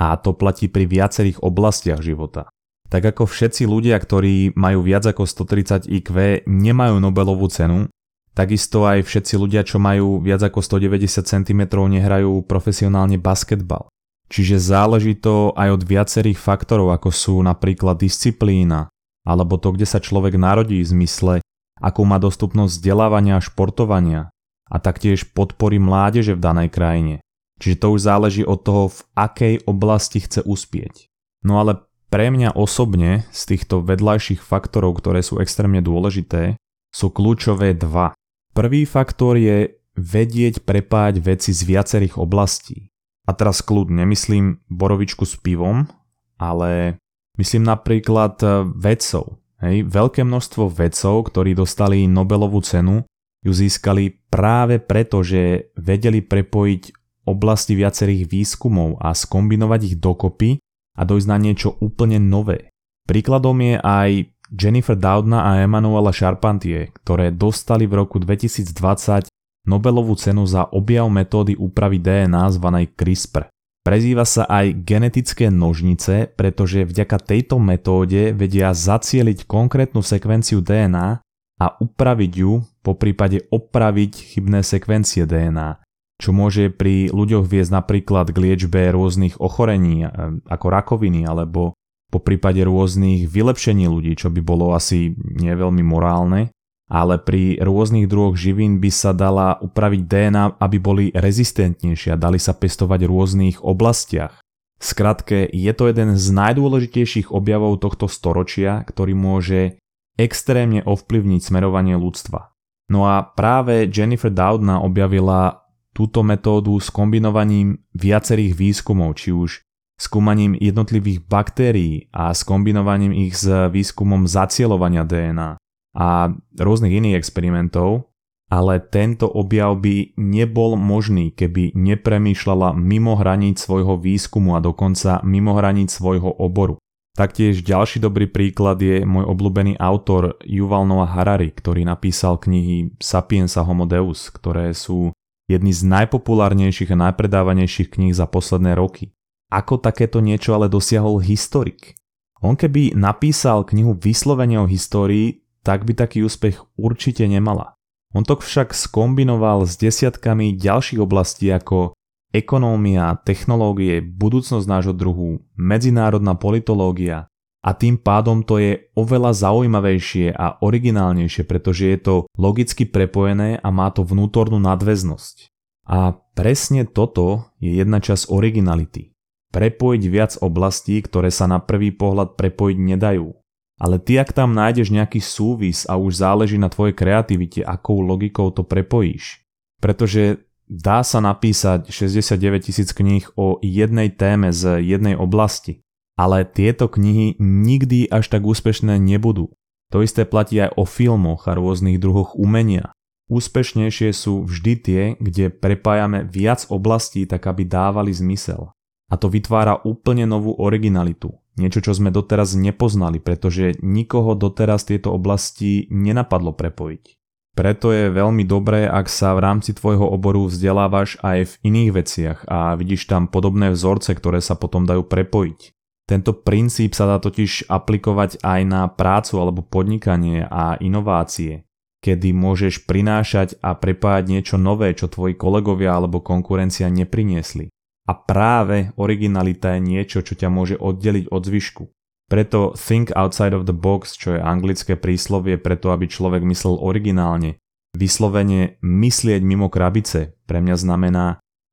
a 0.02 0.18
to 0.18 0.34
platí 0.34 0.66
pri 0.66 0.90
viacerých 0.90 1.46
oblastiach 1.46 2.02
života. 2.02 2.50
Tak 2.90 3.14
ako 3.14 3.30
všetci 3.30 3.70
ľudia, 3.70 4.02
ktorí 4.02 4.58
majú 4.58 4.82
viac 4.82 5.06
ako 5.06 5.30
130 5.30 5.86
IQ, 5.86 6.10
nemajú 6.50 6.98
Nobelovú 6.98 7.46
cenu, 7.54 7.86
takisto 8.34 8.82
aj 8.82 9.06
všetci 9.06 9.38
ľudia, 9.38 9.62
čo 9.62 9.78
majú 9.78 10.26
viac 10.26 10.42
ako 10.42 10.58
190 10.58 11.22
cm, 11.22 11.62
nehrajú 11.70 12.42
profesionálne 12.50 13.22
basketbal. 13.22 13.94
Čiže 14.36 14.60
záleží 14.60 15.16
to 15.16 15.56
aj 15.56 15.80
od 15.80 15.84
viacerých 15.88 16.36
faktorov, 16.36 16.92
ako 16.92 17.08
sú 17.08 17.36
napríklad 17.40 17.96
disciplína, 17.96 18.92
alebo 19.24 19.56
to, 19.56 19.72
kde 19.72 19.88
sa 19.88 20.04
človek 20.04 20.36
narodí 20.36 20.84
v 20.84 20.92
zmysle, 20.92 21.34
akú 21.80 22.04
má 22.04 22.20
dostupnosť 22.20 22.76
vzdelávania 22.76 23.40
a 23.40 23.46
športovania 23.46 24.36
a 24.68 24.76
taktiež 24.84 25.32
podpory 25.32 25.80
mládeže 25.80 26.36
v 26.36 26.44
danej 26.44 26.68
krajine. 26.68 27.16
Čiže 27.64 27.80
to 27.80 27.88
už 27.96 28.04
záleží 28.04 28.44
od 28.44 28.60
toho, 28.60 28.92
v 28.92 29.00
akej 29.16 29.56
oblasti 29.72 30.20
chce 30.20 30.44
uspieť. 30.44 31.08
No 31.48 31.64
ale 31.64 31.88
pre 32.12 32.28
mňa 32.28 32.60
osobne 32.60 33.24
z 33.32 33.56
týchto 33.56 33.88
vedľajších 33.88 34.44
faktorov, 34.44 35.00
ktoré 35.00 35.24
sú 35.24 35.40
extrémne 35.40 35.80
dôležité, 35.80 36.60
sú 36.92 37.08
kľúčové 37.08 37.72
dva. 37.72 38.12
Prvý 38.52 38.84
faktor 38.84 39.40
je 39.40 39.80
vedieť 39.96 40.68
prepájať 40.68 41.24
veci 41.24 41.56
z 41.56 41.62
viacerých 41.64 42.20
oblastí. 42.20 42.92
A 43.26 43.32
teraz 43.34 43.66
kľud, 43.66 43.90
nemyslím 43.90 44.62
borovičku 44.70 45.26
s 45.26 45.36
pivom, 45.42 45.90
ale 46.38 47.02
myslím 47.42 47.66
napríklad 47.66 48.38
e, 48.46 48.48
vedcov. 48.78 49.42
Hej, 49.66 49.88
veľké 49.90 50.22
množstvo 50.22 50.70
vedcov, 50.70 51.34
ktorí 51.34 51.58
dostali 51.58 52.06
Nobelovú 52.06 52.62
cenu, 52.62 53.02
ju 53.42 53.52
získali 53.54 54.26
práve 54.30 54.78
preto, 54.82 55.26
že 55.26 55.74
vedeli 55.78 56.22
prepojiť 56.22 57.06
oblasti 57.26 57.74
viacerých 57.74 58.30
výskumov 58.30 59.02
a 59.02 59.14
skombinovať 59.14 59.82
ich 59.90 59.96
dokopy 59.98 60.62
a 60.98 61.02
dojsť 61.02 61.28
na 61.30 61.38
niečo 61.42 61.74
úplne 61.82 62.22
nové. 62.22 62.70
Príkladom 63.06 63.58
je 63.62 63.76
aj 63.82 64.10
Jennifer 64.54 64.98
Doudna 64.98 65.46
a 65.46 65.52
Emanuela 65.66 66.14
Charpentier, 66.14 66.94
ktoré 67.02 67.34
dostali 67.34 67.90
v 67.90 68.06
roku 68.06 68.22
2020 68.22 69.30
Nobelovú 69.66 70.14
cenu 70.18 70.46
za 70.46 70.66
objav 70.70 71.10
metódy 71.10 71.58
úpravy 71.58 71.98
DNA 72.02 72.54
zvanej 72.54 72.94
CRISPR. 72.94 73.50
Prezýva 73.86 74.26
sa 74.26 74.50
aj 74.50 74.82
genetické 74.82 75.54
nožnice, 75.54 76.30
pretože 76.34 76.90
vďaka 76.90 77.22
tejto 77.22 77.62
metóde 77.62 78.34
vedia 78.34 78.74
zacieliť 78.74 79.46
konkrétnu 79.46 80.02
sekvenciu 80.02 80.62
DNA 80.62 81.22
a 81.62 81.68
upraviť 81.82 82.32
ju, 82.34 82.66
po 82.82 82.98
prípade 82.98 83.46
opraviť 83.50 84.38
chybné 84.38 84.66
sekvencie 84.66 85.30
DNA 85.30 85.86
čo 86.16 86.32
môže 86.32 86.72
pri 86.72 87.12
ľuďoch 87.12 87.44
viesť 87.44 87.72
napríklad 87.76 88.32
k 88.32 88.38
liečbe 88.40 88.88
rôznych 88.92 89.36
ochorení, 89.44 90.08
e, 90.08 90.10
ako 90.48 90.68
rakoviny, 90.72 91.28
alebo 91.28 91.76
po 92.08 92.20
prípade 92.24 92.64
rôznych 92.64 93.28
vylepšení 93.28 93.92
ľudí, 93.92 94.16
čo 94.16 94.32
by 94.32 94.40
bolo 94.40 94.72
asi 94.72 95.12
nie 95.20 95.52
veľmi 95.52 95.84
morálne, 95.84 96.56
ale 96.86 97.18
pri 97.18 97.58
rôznych 97.58 98.06
druhoch 98.06 98.38
živín 98.38 98.78
by 98.78 98.92
sa 98.94 99.12
dala 99.12 99.58
upraviť 99.58 100.02
DNA, 100.06 100.46
aby 100.62 100.78
boli 100.78 101.06
rezistentnejšie 101.10 102.14
a 102.14 102.22
dali 102.22 102.38
sa 102.38 102.54
pestovať 102.54 103.00
v 103.06 103.10
rôznych 103.10 103.58
oblastiach. 103.66 104.38
Skratke, 104.78 105.50
je 105.50 105.72
to 105.74 105.90
jeden 105.90 106.14
z 106.14 106.26
najdôležitejších 106.30 107.34
objavov 107.34 107.82
tohto 107.82 108.06
storočia, 108.06 108.86
ktorý 108.86 109.18
môže 109.18 109.82
extrémne 110.20 110.86
ovplyvniť 110.86 111.42
smerovanie 111.42 111.98
ľudstva. 111.98 112.54
No 112.94 113.10
a 113.10 113.26
práve 113.26 113.90
Jennifer 113.90 114.30
Doudna 114.30 114.78
objavila 114.86 115.66
túto 115.96 116.22
metódu 116.22 116.78
s 116.78 116.94
kombinovaním 116.94 117.82
viacerých 117.98 118.54
výskumov, 118.54 119.18
či 119.18 119.34
už 119.34 119.64
skúmaním 119.96 120.54
jednotlivých 120.60 121.24
baktérií 121.24 122.12
a 122.12 122.36
s 122.36 122.44
kombinovaním 122.44 123.16
ich 123.16 123.40
s 123.40 123.48
výskumom 123.48 124.28
zacielovania 124.28 125.08
DNA 125.08 125.56
a 125.96 126.36
rôznych 126.60 126.92
iných 126.92 127.16
experimentov, 127.16 128.12
ale 128.52 128.78
tento 128.78 129.26
objav 129.26 129.80
by 129.82 130.14
nebol 130.20 130.78
možný, 130.78 131.34
keby 131.34 131.74
nepremýšľala 131.74 132.78
mimo 132.78 133.18
hraníc 133.18 133.64
svojho 133.64 133.98
výskumu 133.98 134.54
a 134.54 134.62
dokonca 134.62 135.24
mimo 135.26 135.58
hraníc 135.58 135.96
svojho 135.96 136.30
oboru. 136.30 136.78
Taktiež 137.16 137.64
ďalší 137.64 138.04
dobrý 138.04 138.28
príklad 138.28 138.76
je 138.84 139.08
môj 139.08 139.24
obľúbený 139.24 139.80
autor 139.80 140.36
Yuval 140.44 140.84
Noah 140.84 141.08
Harari, 141.08 141.48
ktorý 141.48 141.88
napísal 141.88 142.36
knihy 142.36 142.92
Sapiens 143.00 143.56
a 143.56 143.64
Homo 143.64 143.88
Deus, 143.88 144.28
ktoré 144.28 144.76
sú 144.76 145.16
jedný 145.48 145.72
z 145.72 145.88
najpopulárnejších 145.88 146.92
a 146.92 147.02
najpredávanejších 147.08 147.88
kníh 147.96 148.12
za 148.12 148.28
posledné 148.28 148.76
roky. 148.76 149.16
Ako 149.48 149.80
takéto 149.80 150.20
niečo 150.20 150.60
ale 150.60 150.68
dosiahol 150.68 151.24
historik? 151.24 151.96
On 152.44 152.60
keby 152.60 153.00
napísal 153.00 153.64
knihu 153.64 153.96
vyslovene 153.96 154.60
o 154.60 154.68
histórii, 154.68 155.45
tak 155.66 155.90
by 155.90 155.98
taký 155.98 156.22
úspech 156.22 156.62
určite 156.78 157.26
nemala. 157.26 157.74
On 158.14 158.22
to 158.22 158.38
však 158.38 158.72
skombinoval 158.72 159.66
s 159.66 159.76
desiatkami 159.82 160.56
ďalších 160.56 161.02
oblastí 161.02 161.50
ako 161.50 161.98
ekonómia, 162.32 163.18
technológie, 163.26 164.00
budúcnosť 164.06 164.68
nášho 164.70 164.94
druhu, 164.94 165.44
medzinárodná 165.58 166.38
politológia, 166.38 167.28
a 167.66 167.74
tým 167.74 167.98
pádom 167.98 168.46
to 168.46 168.62
je 168.62 168.94
oveľa 168.94 169.34
zaujímavejšie 169.34 170.38
a 170.38 170.62
originálnejšie, 170.62 171.50
pretože 171.50 171.90
je 171.90 171.98
to 171.98 172.16
logicky 172.38 172.86
prepojené 172.86 173.58
a 173.58 173.68
má 173.74 173.90
to 173.90 174.06
vnútornú 174.06 174.62
nadväznosť. 174.62 175.50
A 175.90 176.14
presne 176.38 176.86
toto 176.86 177.50
je 177.58 177.74
jedna 177.74 177.98
časť 177.98 178.30
originality. 178.30 179.18
Prepojiť 179.50 180.04
viac 180.06 180.38
oblastí, 180.46 181.02
ktoré 181.02 181.34
sa 181.34 181.50
na 181.50 181.58
prvý 181.58 181.90
pohľad 181.90 182.38
prepojiť 182.38 182.78
nedajú. 182.78 183.34
Ale 183.76 184.00
ty 184.00 184.16
ak 184.16 184.32
tam 184.32 184.56
nájdeš 184.56 184.92
nejaký 184.92 185.20
súvis 185.20 185.84
a 185.86 186.00
už 186.00 186.20
záleží 186.24 186.56
na 186.56 186.72
tvojej 186.72 186.96
kreativite, 186.96 187.60
akou 187.60 188.00
logikou 188.00 188.52
to 188.52 188.64
prepojíš. 188.64 189.44
Pretože 189.84 190.48
dá 190.66 191.04
sa 191.04 191.20
napísať 191.20 191.92
69 191.92 192.72
tisíc 192.72 192.96
kníh 192.96 193.28
o 193.36 193.60
jednej 193.60 194.16
téme 194.16 194.56
z 194.56 194.80
jednej 194.80 195.20
oblasti 195.20 195.86
ale 196.16 196.48
tieto 196.48 196.88
knihy 196.88 197.36
nikdy 197.40 198.08
až 198.08 198.32
tak 198.32 198.48
úspešné 198.48 198.96
nebudú. 198.98 199.52
To 199.92 200.02
isté 200.02 200.26
platí 200.26 200.58
aj 200.64 200.74
o 200.80 200.88
filmoch 200.88 201.46
a 201.46 201.54
rôznych 201.54 202.02
druhoch 202.02 202.34
umenia. 202.34 202.96
Úspešnejšie 203.28 204.16
sú 204.16 204.48
vždy 204.48 204.74
tie, 204.80 205.02
kde 205.20 205.52
prepájame 205.52 206.26
viac 206.26 206.66
oblastí 206.72 207.28
tak, 207.28 207.46
aby 207.46 207.68
dávali 207.68 208.16
zmysel. 208.16 208.72
A 209.12 209.14
to 209.20 209.30
vytvára 209.30 209.86
úplne 209.86 210.26
novú 210.26 210.58
originalitu. 210.58 211.36
Niečo, 211.56 211.80
čo 211.80 211.96
sme 211.96 212.12
doteraz 212.12 212.60
nepoznali, 212.60 213.24
pretože 213.24 213.80
nikoho 213.80 214.36
doteraz 214.36 214.84
tieto 214.84 215.16
oblasti 215.16 215.88
nenapadlo 215.88 216.52
prepojiť. 216.52 217.16
Preto 217.56 217.96
je 217.96 218.12
veľmi 218.12 218.44
dobré, 218.44 218.84
ak 218.84 219.08
sa 219.08 219.32
v 219.32 219.40
rámci 219.40 219.72
tvojho 219.72 220.04
oboru 220.04 220.52
vzdelávaš 220.52 221.16
aj 221.24 221.48
v 221.48 221.54
iných 221.72 221.92
veciach 221.96 222.40
a 222.52 222.76
vidíš 222.76 223.08
tam 223.08 223.32
podobné 223.32 223.72
vzorce, 223.72 224.12
ktoré 224.12 224.44
sa 224.44 224.60
potom 224.60 224.84
dajú 224.84 225.08
prepojiť. 225.08 225.72
Tento 226.06 226.36
princíp 226.36 226.92
sa 226.92 227.08
dá 227.08 227.18
totiž 227.18 227.72
aplikovať 227.72 228.44
aj 228.44 228.62
na 228.68 228.92
prácu 228.92 229.40
alebo 229.40 229.64
podnikanie 229.64 230.44
a 230.44 230.76
inovácie, 230.84 231.64
kedy 232.04 232.36
môžeš 232.36 232.84
prinášať 232.86 233.58
a 233.64 233.74
prepájať 233.74 234.30
niečo 234.30 234.60
nové, 234.60 234.92
čo 234.92 235.08
tvoji 235.08 235.40
kolegovia 235.40 235.96
alebo 235.96 236.20
konkurencia 236.20 236.92
nepriniesli. 236.92 237.72
A 238.06 238.14
práve 238.14 238.94
originalita 239.02 239.76
je 239.76 239.82
niečo, 239.82 240.22
čo 240.22 240.38
ťa 240.38 240.50
môže 240.54 240.78
oddeliť 240.78 241.34
od 241.34 241.42
zvyšku. 241.42 241.84
Preto 242.26 242.74
think 242.74 243.14
outside 243.14 243.54
of 243.54 243.70
the 243.70 243.74
box, 243.74 244.18
čo 244.18 244.38
je 244.38 244.42
anglické 244.42 244.98
príslovie 244.98 245.62
preto, 245.62 245.94
aby 245.94 246.10
človek 246.10 246.42
myslel 246.42 246.82
originálne, 246.82 247.62
vyslovene 247.98 248.82
myslieť 248.82 249.42
mimo 249.46 249.70
krabice 249.70 250.38
pre 250.46 250.62
mňa 250.62 250.76
znamená 250.78 251.26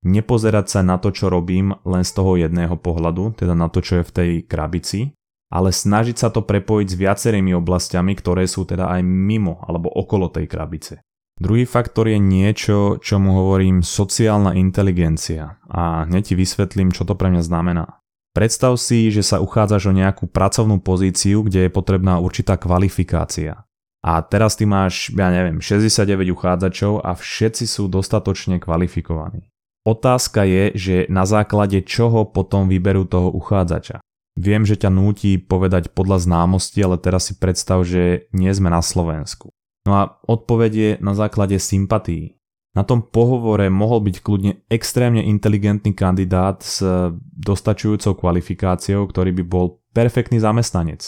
nepozerať 0.03 0.67
sa 0.69 0.81
na 0.85 0.99
to, 0.99 1.15
čo 1.15 1.31
robím 1.31 1.79
len 1.87 2.05
z 2.05 2.13
toho 2.13 2.37
jedného 2.37 2.75
pohľadu, 2.77 3.39
teda 3.39 3.55
na 3.55 3.71
to, 3.71 3.81
čo 3.81 4.01
je 4.01 4.09
v 4.09 4.15
tej 4.15 4.31
krabici, 4.45 5.01
ale 5.53 5.69
snažiť 5.71 6.17
sa 6.17 6.29
to 6.33 6.43
prepojiť 6.43 6.89
s 6.89 6.97
viacerými 6.99 7.53
oblastiami, 7.53 8.13
ktoré 8.17 8.49
sú 8.49 8.65
teda 8.65 8.89
aj 8.89 9.05
mimo 9.05 9.61
alebo 9.63 9.93
okolo 9.93 10.33
tej 10.33 10.49
krabice. 10.49 11.05
Druhý 11.43 11.67
faktor 11.67 12.07
je 12.07 12.23
niečo, 12.23 13.03
čomu 13.03 13.35
hovorím 13.35 13.83
sociálna 13.83 14.55
inteligencia 14.55 15.59
a 15.67 16.07
hneď 16.07 16.31
ti 16.31 16.35
vysvetlím, 16.39 16.95
čo 16.95 17.03
to 17.03 17.19
pre 17.19 17.35
mňa 17.35 17.43
znamená. 17.43 17.99
Predstav 18.31 18.79
si, 18.79 19.11
že 19.11 19.27
sa 19.27 19.43
uchádzaš 19.43 19.91
o 19.91 19.97
nejakú 19.97 20.31
pracovnú 20.31 20.79
pozíciu, 20.79 21.43
kde 21.43 21.67
je 21.67 21.75
potrebná 21.75 22.23
určitá 22.23 22.55
kvalifikácia. 22.55 23.67
A 24.07 24.23
teraz 24.23 24.55
ty 24.55 24.71
máš, 24.71 25.11
ja 25.11 25.35
neviem, 25.35 25.59
69 25.59 26.31
uchádzačov 26.31 27.03
a 27.03 27.11
všetci 27.19 27.67
sú 27.67 27.91
dostatočne 27.91 28.63
kvalifikovaní. 28.63 29.51
Otázka 29.83 30.47
je, 30.47 30.65
že 30.79 30.97
na 31.11 31.27
základe 31.27 31.83
čoho 31.83 32.23
potom 32.23 32.71
vyberú 32.71 33.03
toho 33.03 33.35
uchádzača. 33.35 33.99
Viem, 34.39 34.63
že 34.63 34.79
ťa 34.79 34.95
núti 34.95 35.43
povedať 35.43 35.91
podľa 35.91 36.23
známosti, 36.23 36.79
ale 36.87 37.03
teraz 37.03 37.29
si 37.29 37.35
predstav, 37.35 37.83
že 37.83 38.31
nie 38.31 38.55
sme 38.55 38.71
na 38.71 38.79
Slovensku. 38.79 39.51
No 39.83 39.93
a 39.99 40.03
odpoveď 40.27 40.73
je 40.75 40.91
na 41.03 41.13
základe 41.15 41.59
sympatí. 41.59 42.39
Na 42.73 42.89
tom 42.89 43.05
pohovore 43.05 43.69
mohol 43.69 44.01
byť 44.09 44.17
kľudne 44.25 44.53
extrémne 44.73 45.21
inteligentný 45.21 45.93
kandidát 45.93 46.65
s 46.65 46.81
dostačujúcou 47.37 48.17
kvalifikáciou, 48.17 49.05
ktorý 49.05 49.37
by 49.43 49.45
bol 49.45 49.85
perfektný 49.93 50.41
zamestnanec. 50.41 51.05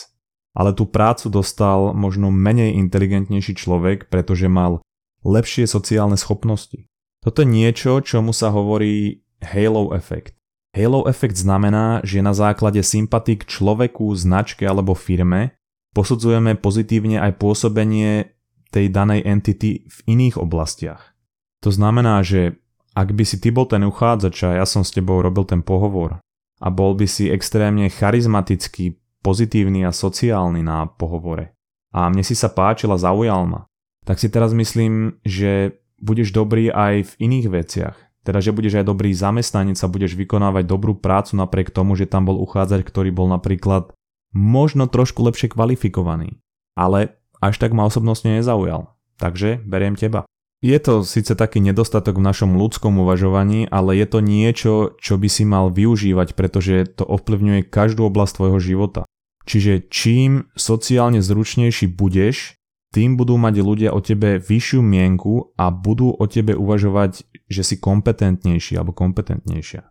Ale 0.52 0.76
tú 0.76 0.84
prácu 0.84 1.32
dostal 1.32 1.96
možno 1.96 2.28
menej 2.28 2.76
inteligentnejší 2.76 3.56
človek, 3.56 4.12
pretože 4.12 4.46
mal 4.46 4.84
lepšie 5.24 5.64
sociálne 5.64 6.20
schopnosti. 6.20 6.84
Toto 7.24 7.40
je 7.40 7.48
niečo, 7.48 8.04
čomu 8.04 8.36
sa 8.36 8.52
hovorí 8.52 9.24
halo 9.40 9.96
efekt. 9.96 10.36
Halo 10.76 11.08
efekt 11.08 11.40
znamená, 11.40 12.04
že 12.04 12.20
na 12.20 12.36
základe 12.36 12.84
sympatí 12.84 13.40
k 13.40 13.48
človeku, 13.48 14.12
značke 14.12 14.68
alebo 14.68 14.92
firme 14.92 15.56
posudzujeme 15.96 16.58
pozitívne 16.58 17.22
aj 17.22 17.38
pôsobenie 17.38 18.34
tej 18.74 18.90
danej 18.90 19.22
entity 19.22 19.86
v 19.86 19.98
iných 20.10 20.42
oblastiach. 20.42 21.14
To 21.62 21.70
znamená, 21.70 22.26
že 22.26 22.58
ak 22.98 23.14
by 23.14 23.22
si 23.22 23.38
ty 23.38 23.54
bol 23.54 23.70
ten 23.70 23.86
uchádzač 23.86 24.36
a 24.50 24.50
ja 24.58 24.66
som 24.66 24.82
s 24.82 24.90
tebou 24.90 25.22
robil 25.22 25.46
ten 25.46 25.62
pohovor 25.62 26.18
a 26.58 26.68
bol 26.74 26.98
by 26.98 27.06
si 27.06 27.30
extrémne 27.30 27.86
charizmatický, 27.86 28.98
pozitívny 29.22 29.86
a 29.86 29.94
sociálny 29.94 30.60
na 30.60 30.90
pohovore 30.90 31.54
a 31.94 32.10
mne 32.10 32.26
si 32.26 32.34
sa 32.34 32.50
páčil 32.50 32.90
a 32.90 32.98
zaujal 32.98 33.46
ma, 33.46 33.70
tak 34.02 34.18
si 34.18 34.26
teraz 34.26 34.50
myslím, 34.50 35.22
že 35.22 35.78
budeš 36.02 36.34
dobrý 36.34 36.74
aj 36.74 37.06
v 37.06 37.12
iných 37.30 37.46
veciach. 37.48 37.96
Teda, 38.24 38.40
že 38.40 38.56
budeš 38.56 38.82
aj 38.82 38.88
dobrý 38.88 39.14
zamestnanec 39.14 39.78
a 39.78 39.92
budeš 39.92 40.16
vykonávať 40.18 40.64
dobrú 40.66 40.96
prácu 40.96 41.38
napriek 41.38 41.70
tomu, 41.70 41.94
že 41.94 42.08
tam 42.08 42.26
bol 42.26 42.40
uchádzač, 42.40 42.82
ktorý 42.82 43.12
bol 43.14 43.28
napríklad 43.30 43.92
možno 44.32 44.88
trošku 44.90 45.22
lepšie 45.22 45.52
kvalifikovaný. 45.52 46.40
Ale 46.74 47.20
až 47.44 47.60
tak 47.60 47.76
ma 47.76 47.84
osobnostne 47.84 48.40
nezaujal. 48.40 48.92
Takže 49.20 49.60
beriem 49.62 49.94
teba. 49.94 50.24
Je 50.64 50.80
to 50.80 51.04
síce 51.04 51.28
taký 51.36 51.60
nedostatok 51.60 52.16
v 52.16 52.24
našom 52.24 52.56
ľudskom 52.56 53.04
uvažovaní, 53.04 53.68
ale 53.68 54.00
je 54.00 54.06
to 54.08 54.18
niečo, 54.24 54.72
čo 54.96 55.20
by 55.20 55.28
si 55.28 55.44
mal 55.44 55.68
využívať, 55.68 56.32
pretože 56.32 56.88
to 56.96 57.04
ovplyvňuje 57.04 57.68
každú 57.68 58.08
oblasť 58.08 58.32
tvojho 58.40 58.58
života. 58.64 59.00
Čiže 59.44 59.92
čím 59.92 60.48
sociálne 60.56 61.20
zručnejší 61.20 61.92
budeš, 61.92 62.56
tým 62.96 63.20
budú 63.20 63.36
mať 63.36 63.54
ľudia 63.60 63.90
o 63.92 64.00
tebe 64.00 64.40
vyššiu 64.40 64.80
mienku 64.80 65.52
a 65.60 65.68
budú 65.68 66.16
o 66.16 66.24
tebe 66.24 66.56
uvažovať, 66.56 67.28
že 67.44 67.60
si 67.60 67.76
kompetentnejší 67.76 68.80
alebo 68.80 68.96
kompetentnejšia. 68.96 69.84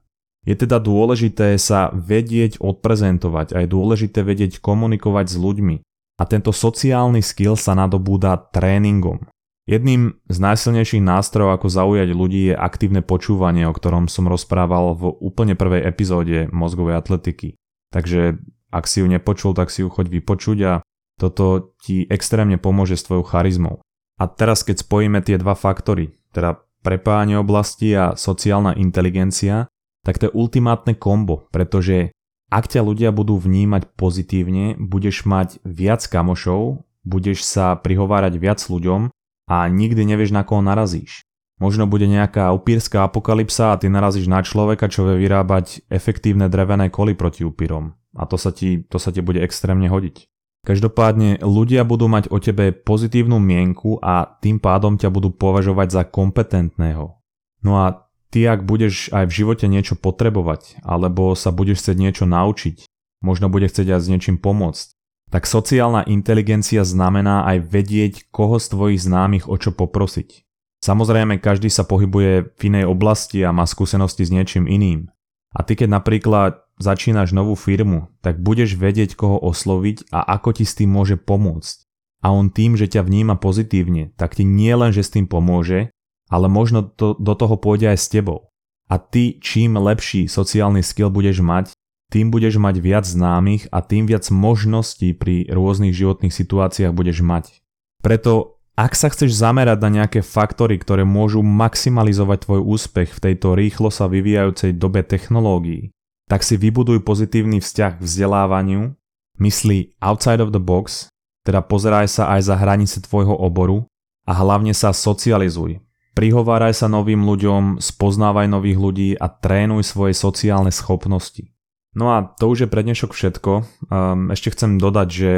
Je 0.44 0.56
teda 0.58 0.82
dôležité 0.82 1.56
sa 1.62 1.94
vedieť 1.94 2.58
odprezentovať 2.60 3.54
a 3.54 3.64
je 3.64 3.68
dôležité 3.70 4.26
vedieť 4.26 4.60
komunikovať 4.60 5.26
s 5.32 5.38
ľuďmi. 5.38 5.76
A 6.18 6.24
tento 6.30 6.54
sociálny 6.54 7.26
skill 7.26 7.58
sa 7.58 7.74
nadobúda 7.74 8.38
tréningom. 8.54 9.26
Jedným 9.64 10.20
z 10.28 10.38
najsilnejších 10.44 11.00
nástrojov, 11.00 11.56
ako 11.56 11.68
zaujať 11.72 12.10
ľudí, 12.12 12.52
je 12.52 12.56
aktívne 12.56 13.00
počúvanie, 13.00 13.64
o 13.64 13.72
ktorom 13.72 14.12
som 14.12 14.28
rozprával 14.28 14.92
v 14.94 15.16
úplne 15.24 15.56
prvej 15.56 15.88
epizóde 15.88 16.52
mozgovej 16.52 17.00
atletiky. 17.00 17.56
Takže 17.96 18.44
ak 18.74 18.84
si 18.90 19.00
ju 19.00 19.08
nepočul, 19.08 19.56
tak 19.56 19.72
si 19.72 19.86
ju 19.86 19.90
choď 19.90 20.20
vypočuť 20.20 20.58
a 20.68 20.74
toto 21.16 21.78
ti 21.80 22.04
extrémne 22.10 22.60
pomôže 22.60 23.00
s 23.00 23.06
tvojou 23.08 23.24
charizmou. 23.24 23.80
A 24.20 24.28
teraz 24.28 24.68
keď 24.68 24.84
spojíme 24.84 25.24
tie 25.24 25.40
dva 25.40 25.56
faktory, 25.56 26.12
teda 26.36 26.60
prepájanie 26.84 27.40
oblasti 27.40 27.96
a 27.96 28.20
sociálna 28.20 28.76
inteligencia, 28.76 29.72
tak 30.04 30.20
to 30.20 30.28
je 30.28 30.36
ultimátne 30.36 31.00
kombo, 31.00 31.48
pretože 31.56 32.12
ak 32.54 32.70
ťa 32.70 32.86
ľudia 32.86 33.10
budú 33.10 33.42
vnímať 33.42 33.98
pozitívne, 33.98 34.78
budeš 34.78 35.26
mať 35.26 35.58
viac 35.66 36.06
kamošov, 36.06 36.86
budeš 37.02 37.42
sa 37.42 37.74
prihovárať 37.74 38.38
viac 38.38 38.62
ľuďom 38.62 39.10
a 39.50 39.58
nikdy 39.66 40.06
nevieš 40.06 40.30
na 40.30 40.46
koho 40.46 40.62
narazíš. 40.62 41.26
Možno 41.58 41.90
bude 41.90 42.06
nejaká 42.06 42.54
upírska 42.54 43.10
apokalypsa 43.10 43.74
a 43.74 43.80
ty 43.82 43.90
narazíš 43.90 44.30
na 44.30 44.46
človeka, 44.46 44.86
čo 44.86 45.10
vie 45.10 45.26
vyrábať 45.26 45.86
efektívne 45.90 46.46
drevené 46.46 46.94
koly 46.94 47.18
proti 47.18 47.42
upírom. 47.42 47.98
A 48.14 48.30
to 48.30 48.38
sa 48.38 48.54
ti, 48.54 48.86
to 48.86 49.02
sa 49.02 49.10
ti 49.10 49.26
bude 49.26 49.42
extrémne 49.42 49.90
hodiť. 49.90 50.30
Každopádne 50.64 51.44
ľudia 51.44 51.84
budú 51.84 52.08
mať 52.08 52.32
o 52.32 52.40
tebe 52.40 52.72
pozitívnu 52.72 53.36
mienku 53.36 54.00
a 54.00 54.24
tým 54.40 54.64
pádom 54.64 54.96
ťa 54.96 55.12
budú 55.12 55.34
považovať 55.36 55.88
za 55.92 56.04
kompetentného. 56.08 57.20
No 57.64 57.72
a 57.80 58.03
ty 58.34 58.50
ak 58.50 58.66
budeš 58.66 59.14
aj 59.14 59.30
v 59.30 59.36
živote 59.46 59.70
niečo 59.70 59.94
potrebovať, 59.94 60.82
alebo 60.82 61.38
sa 61.38 61.54
budeš 61.54 61.86
chcieť 61.86 61.98
niečo 62.02 62.26
naučiť, 62.26 62.90
možno 63.22 63.54
bude 63.54 63.70
chcieť 63.70 63.94
aj 63.94 64.02
s 64.02 64.10
niečím 64.10 64.42
pomôcť, 64.42 64.98
tak 65.30 65.46
sociálna 65.46 66.10
inteligencia 66.10 66.82
znamená 66.82 67.46
aj 67.46 67.70
vedieť, 67.70 68.14
koho 68.34 68.58
z 68.58 68.74
tvojich 68.74 69.02
známych 69.06 69.46
o 69.46 69.54
čo 69.62 69.70
poprosiť. 69.70 70.46
Samozrejme, 70.82 71.40
každý 71.40 71.72
sa 71.72 71.88
pohybuje 71.88 72.60
v 72.60 72.62
inej 72.68 72.92
oblasti 72.92 73.40
a 73.46 73.56
má 73.56 73.64
skúsenosti 73.64 74.28
s 74.28 74.34
niečím 74.34 74.68
iným. 74.68 75.08
A 75.54 75.64
ty 75.64 75.80
keď 75.80 76.02
napríklad 76.02 76.60
začínaš 76.82 77.32
novú 77.32 77.54
firmu, 77.54 78.12
tak 78.20 78.42
budeš 78.42 78.76
vedieť, 78.76 79.16
koho 79.16 79.40
osloviť 79.40 80.10
a 80.12 80.26
ako 80.36 80.60
ti 80.60 80.66
s 80.68 80.76
tým 80.76 80.92
môže 80.92 81.16
pomôcť. 81.16 81.88
A 82.26 82.36
on 82.36 82.52
tým, 82.52 82.76
že 82.76 82.90
ťa 82.90 83.06
vníma 83.06 83.40
pozitívne, 83.40 84.12
tak 84.20 84.36
ti 84.36 84.44
nie 84.44 84.74
len, 84.76 84.92
že 84.92 85.06
s 85.06 85.14
tým 85.14 85.30
pomôže, 85.30 85.94
ale 86.34 86.50
možno 86.50 86.82
to, 86.82 87.14
do 87.22 87.38
toho 87.38 87.54
pôjde 87.62 87.94
aj 87.94 88.00
s 88.02 88.10
tebou. 88.10 88.50
A 88.90 88.98
ty 88.98 89.38
čím 89.38 89.78
lepší 89.78 90.26
sociálny 90.26 90.82
skill 90.82 91.14
budeš 91.14 91.46
mať, 91.46 91.78
tým 92.10 92.34
budeš 92.34 92.58
mať 92.58 92.82
viac 92.82 93.06
známych 93.06 93.70
a 93.70 93.86
tým 93.86 94.10
viac 94.10 94.26
možností 94.34 95.14
pri 95.14 95.46
rôznych 95.54 95.94
životných 95.94 96.34
situáciách 96.34 96.94
budeš 96.94 97.22
mať. 97.22 97.62
Preto 98.02 98.58
ak 98.74 98.98
sa 98.98 99.14
chceš 99.14 99.38
zamerať 99.38 99.78
na 99.86 100.02
nejaké 100.02 100.26
faktory, 100.26 100.82
ktoré 100.82 101.06
môžu 101.06 101.46
maximalizovať 101.46 102.50
tvoj 102.50 102.62
úspech 102.66 103.14
v 103.14 103.22
tejto 103.30 103.54
rýchlo 103.54 103.94
sa 103.94 104.10
vyvíjajúcej 104.10 104.74
dobe 104.74 105.06
technológií, 105.06 105.94
tak 106.26 106.42
si 106.42 106.58
vybuduj 106.58 107.06
pozitívny 107.06 107.62
vzťah 107.62 108.02
k 108.02 108.06
vzdelávaniu, 108.06 108.98
myslí 109.38 109.94
outside 110.02 110.42
of 110.42 110.50
the 110.50 110.58
box, 110.58 111.06
teda 111.46 111.62
pozeraj 111.62 112.10
sa 112.10 112.34
aj 112.34 112.50
za 112.50 112.56
hranice 112.58 112.98
tvojho 113.06 113.38
oboru 113.38 113.86
a 114.26 114.34
hlavne 114.34 114.74
sa 114.74 114.90
socializuj. 114.90 115.78
Prihováraj 116.14 116.78
sa 116.78 116.88
novým 116.90 117.26
ľuďom, 117.26 117.82
spoznávaj 117.82 118.46
nových 118.46 118.78
ľudí 118.78 119.10
a 119.18 119.30
trénuj 119.34 119.82
svoje 119.82 120.14
sociálne 120.14 120.70
schopnosti. 120.70 121.50
No 121.98 122.14
a 122.14 122.26
to 122.38 122.54
už 122.54 122.66
je 122.66 122.70
pre 122.70 122.86
dnešok 122.86 123.14
všetko. 123.14 123.52
Um, 123.90 124.30
ešte 124.30 124.54
chcem 124.54 124.78
dodať, 124.78 125.08
že 125.10 125.32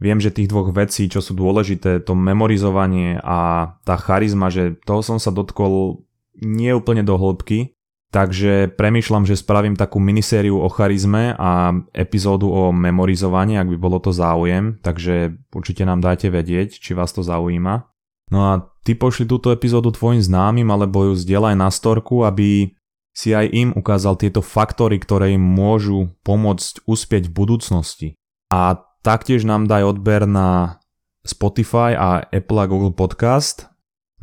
viem, 0.00 0.20
že 0.20 0.32
tých 0.32 0.48
dvoch 0.48 0.72
vecí, 0.72 1.08
čo 1.12 1.20
sú 1.20 1.36
dôležité, 1.36 2.00
to 2.00 2.16
memorizovanie 2.16 3.20
a 3.20 3.72
tá 3.84 4.00
charizma, 4.00 4.48
že 4.48 4.80
toho 4.88 5.04
som 5.04 5.20
sa 5.20 5.28
dotkol 5.28 6.04
nie 6.40 6.72
úplne 6.72 7.04
do 7.04 7.20
hĺbky, 7.20 7.74
Takže 8.14 8.78
premýšľam, 8.78 9.26
že 9.26 9.34
spravím 9.34 9.74
takú 9.74 9.98
minisériu 9.98 10.62
o 10.62 10.70
charizme 10.70 11.34
a 11.34 11.74
epizódu 11.90 12.46
o 12.46 12.70
memorizovaní, 12.70 13.58
ak 13.58 13.66
by 13.66 13.74
bolo 13.74 13.98
to 13.98 14.14
záujem, 14.14 14.78
takže 14.86 15.34
určite 15.50 15.82
nám 15.82 15.98
dajte 15.98 16.30
vedieť, 16.30 16.78
či 16.78 16.94
vás 16.94 17.10
to 17.10 17.26
zaujíma. 17.26 17.90
No 18.32 18.40
a 18.44 18.52
ty 18.84 18.96
pošli 18.96 19.28
túto 19.28 19.52
epizódu 19.52 19.92
tvojim 19.92 20.20
známym 20.20 20.68
alebo 20.68 21.12
ju 21.12 21.14
zdieľaj 21.16 21.54
na 21.56 21.68
storku, 21.68 22.24
aby 22.24 22.72
si 23.14 23.30
aj 23.30 23.46
im 23.52 23.68
ukázal 23.76 24.18
tieto 24.18 24.42
faktory, 24.42 24.98
ktoré 24.98 25.36
im 25.36 25.44
môžu 25.44 26.10
pomôcť 26.26 26.82
uspieť 26.88 27.30
v 27.30 27.36
budúcnosti. 27.36 28.08
A 28.50 28.80
taktiež 29.06 29.46
nám 29.46 29.70
daj 29.70 29.96
odber 29.96 30.26
na 30.26 30.80
Spotify 31.22 31.94
a 31.94 32.26
Apple 32.28 32.58
a 32.60 32.66
Google 32.66 32.92
Podcast 32.92 33.74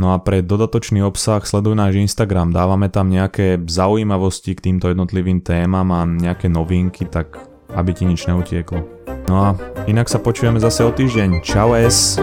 No 0.02 0.16
a 0.16 0.18
pre 0.18 0.42
dodatočný 0.42 1.06
obsah 1.06 1.46
sleduj 1.46 1.78
náš 1.78 1.94
Instagram, 1.94 2.50
dávame 2.50 2.90
tam 2.90 3.14
nejaké 3.14 3.62
zaujímavosti 3.70 4.58
k 4.58 4.74
týmto 4.74 4.90
jednotlivým 4.90 5.46
témam 5.46 5.86
a 5.94 6.10
nejaké 6.10 6.50
novinky, 6.50 7.06
tak 7.06 7.38
aby 7.78 7.94
ti 7.94 8.10
nič 8.10 8.26
neutieklo. 8.26 8.82
No 9.30 9.36
a 9.38 9.50
inak 9.86 10.10
sa 10.10 10.18
počujeme 10.18 10.58
zase 10.58 10.82
o 10.82 10.90
týždeň. 10.90 11.46
Čau 11.46 11.78
es! 11.78 12.18